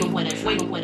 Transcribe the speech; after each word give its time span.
wait, 0.00 0.10
wait, 0.12 0.32
it, 0.32 0.44
wiggle 0.44 0.66
with. 0.66 0.81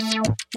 Bye. 0.00 0.49